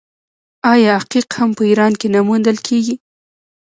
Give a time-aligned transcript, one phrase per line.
[0.71, 2.95] آیا عقیق هم په ایران کې نه موندل کیږي؟